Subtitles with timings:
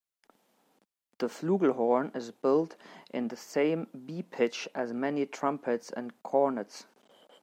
[1.19, 2.75] The flugelhorn is built
[3.13, 6.87] in the same B pitch as many trumpets and cornets.